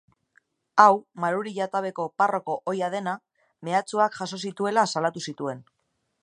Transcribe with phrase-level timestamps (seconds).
[0.83, 0.95] Hau,
[1.25, 3.13] Maruri-Jatabeko parroko ohia dena,
[3.69, 5.63] mehatxuak jaso zituela salatu zituen.